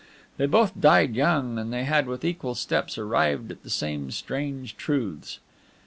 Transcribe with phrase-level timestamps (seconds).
[0.37, 4.75] They both died young, and they had with equal steps arrived at the same strange
[4.75, 5.37] truths.